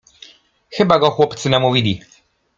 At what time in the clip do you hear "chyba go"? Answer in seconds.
0.69-1.11